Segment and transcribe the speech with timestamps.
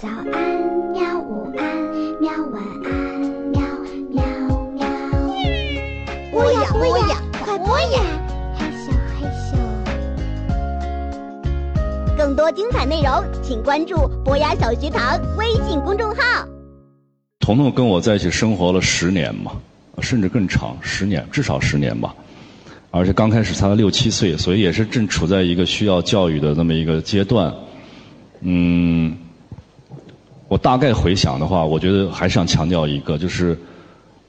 [0.00, 0.24] 早安
[0.94, 1.76] 喵，午安
[2.22, 3.60] 喵，晚安喵
[4.08, 4.22] 喵
[4.72, 4.88] 喵。
[6.32, 8.00] 播呀播呀，快播呀！
[8.56, 8.88] 嘿咻
[9.20, 9.52] 嘿咻。
[12.16, 16.48] 更多精彩内容，请关注博雅小学堂微信公众号。
[17.38, 19.52] 彤彤跟我在一起生活了十年嘛，
[20.00, 22.14] 甚至更长，十年至少十年吧。
[22.90, 27.52] 而且刚开始才六七岁，所以也是正处在一个需要教育的那么一个阶段。
[28.40, 29.14] 嗯，
[30.50, 33.56] 我大概回想的话，我觉得还是想强调一个，就是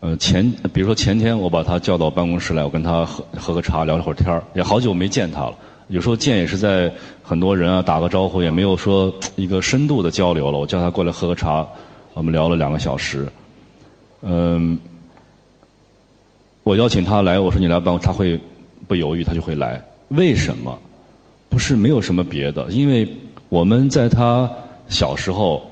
[0.00, 5.54] 呃前，比如说前天我把他叫到办公室来，我跟他喝喝个茶，聊了会儿天儿，也好久没见他了。
[5.86, 6.92] 有时候见也是在
[7.22, 10.58] 很多人啊打个招呼，也没有说一个深度的交流了。
[10.58, 11.64] 我叫他过来喝个茶，
[12.14, 13.24] 我们聊了两个小时。
[14.22, 14.76] 嗯，
[16.64, 18.40] 我邀请他来，我说你来办公，他会
[18.88, 19.80] 不犹豫，他就会来。
[20.08, 20.76] 为什么？
[21.48, 23.08] 不是没有什么别的，因为
[23.48, 24.50] 我们在他
[24.88, 25.62] 小时候，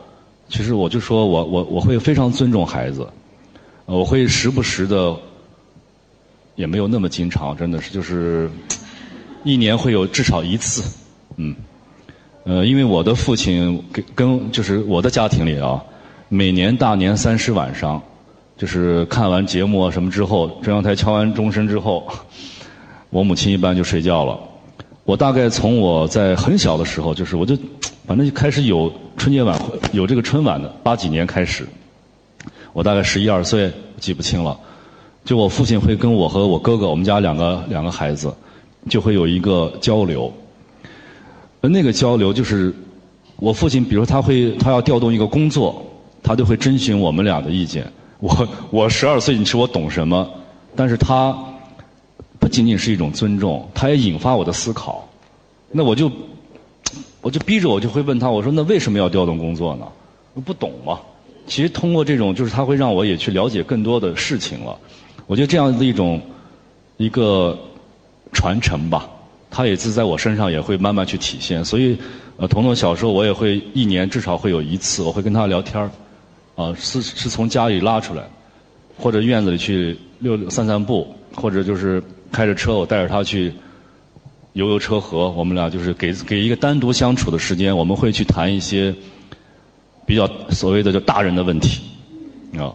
[0.49, 3.07] 其实我就说我我我会非常尊重孩子，
[3.85, 5.15] 我会时不时的，
[6.55, 8.51] 也没有那么经常，真的是就是
[9.45, 10.83] 一年会有至少一次，
[11.37, 11.55] 嗯，
[12.45, 15.83] 呃，因为我的父亲跟跟就是我的家庭里啊，
[16.29, 18.01] 每年大年三十晚上，
[18.57, 22.07] 就是看完节目啊什么之后，中央台敲完钟声之后，
[23.11, 24.39] 我母亲一般就睡觉了。
[25.05, 27.57] 我大概从我在很小的时候，就是我就
[28.07, 31.67] 反正就开始有春节晚会，有这个春晚的八几年开始，
[32.73, 34.57] 我大概十一二岁，记不清了。
[35.25, 38.33] 就我父亲会跟我和我哥哥，我们家两个两个孩子，
[38.89, 40.33] 就会有一个交流。
[41.61, 42.73] 那个交流就是
[43.37, 45.85] 我父亲，比如他会他要调动一个工作，
[46.23, 47.91] 他就会征询我们俩的意见。
[48.21, 50.31] 我我十二岁，你说我懂什么？
[50.77, 51.37] 但是他
[52.39, 55.09] 不仅仅是一种尊重，他也引发我的思考。
[55.73, 56.09] 那我就
[57.27, 59.87] 我就逼着我就会问他，我说那为什么要调动工作呢？
[60.35, 61.01] 我不懂嘛。
[61.45, 64.79] 其实通过这种，就是他会让我也去了解更多的事情了。
[65.27, 66.23] 我觉得这样的一种
[66.99, 67.59] 一个
[68.33, 69.11] 传承吧，
[69.51, 71.65] 他也是在我身上也会慢慢去体现。
[71.65, 71.99] 所以，
[72.37, 75.91] 呃，彤彤小时候我也会一年至少会有一次，我会跟他聊天儿，
[76.55, 78.23] 啊，是是从家里拉出来，
[78.97, 82.01] 或者院子里去溜散散步，或者就是
[82.31, 83.53] 开着车我带着他去
[84.57, 88.95] 悠悠车河，我们俩就是给给一个单独相处的时间，我们会去谈一些
[90.07, 91.83] 比较所谓的叫大人的问题，
[92.59, 92.73] 啊。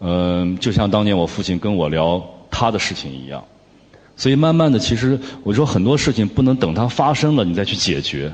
[0.00, 2.20] 嗯，就像当年我父亲跟我聊
[2.50, 3.44] 他的事情一样，
[4.16, 8.32] 所以慢慢的，其实我说很多事情不能等它发生了你再去解决，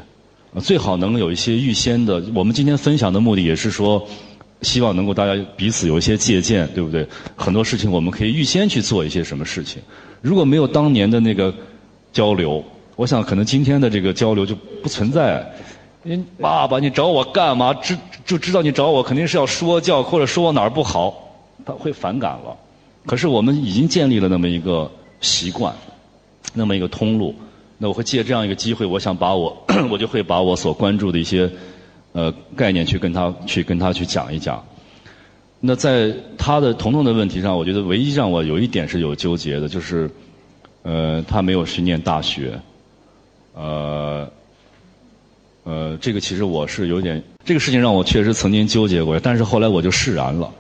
[0.59, 2.25] 最好能有一些预先的。
[2.35, 4.09] 我们今天分享的目的也是说，
[4.63, 7.07] 希望能够大家彼此有一些借鉴，对不对？
[7.37, 9.83] 很多事情我们可以预先去做一些什么事情。
[10.23, 11.55] 如果没有当年的那个
[12.13, 12.63] 交流，
[12.97, 15.47] 我想可能今天的这个交流就不存在。
[16.03, 17.75] 你爸爸，你找我干嘛？
[17.75, 21.27] 知就知道你找我肯定是要说教或者说我哪儿不好。
[21.63, 22.57] 他会反感了，
[23.05, 24.91] 可是我们已经建立了那么一个
[25.21, 25.75] 习惯，
[26.55, 27.35] 那么一个通路。
[27.77, 29.55] 那我会借这样一个机会，我想把我，
[29.91, 31.51] 我就会把我所关注的一些
[32.13, 34.65] 呃概念去跟他去跟他去讲一讲。
[35.61, 40.11] 那在他的彤彤的问题上，我觉得唯一让我有一点是有纠结的，就是
[40.83, 42.61] 呃他没有去念大学，
[43.55, 44.29] 呃
[45.65, 50.51] 呃这个其实我是有点这个事情让我确实曾经纠结过，但是后来我就释然了。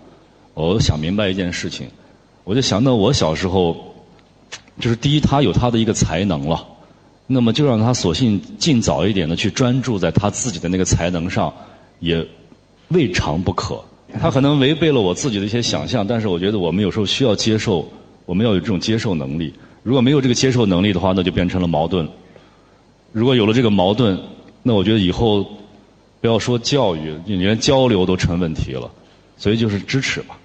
[0.54, 1.88] 我想明白一件事情，
[2.44, 3.94] 我就想到我小时候，
[4.78, 6.66] 就是第一，他有他的一个才能了，
[7.26, 11.54] 那么就让他索性尽早一点的去专注在他自己的那个才能上，
[12.00, 12.26] 也
[12.88, 13.82] 未尝不可。
[14.20, 17.88] 他可能违背了我自己的一些想象，但是我觉得我们有时候需要接受，
[18.26, 19.54] 我们要有这种接受能力。
[19.82, 22.08] 如果没有这个接受能力的话，那就变成了矛盾。
[23.12, 24.18] 如果有了这个矛盾，
[24.62, 25.46] 那我觉得以后
[26.20, 28.90] 不要说教育，你连交流都成问题了。
[29.36, 30.38] 所以就是支持吧。